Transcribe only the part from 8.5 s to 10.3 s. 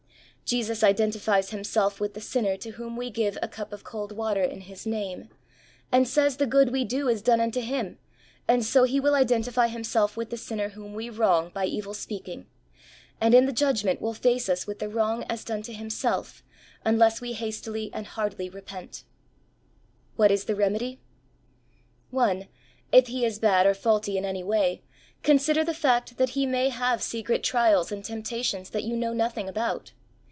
so He will identify Himself with